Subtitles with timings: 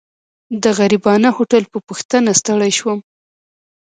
[0.63, 2.99] د غریبانه هوټل په پوښتنه ستړی شوم.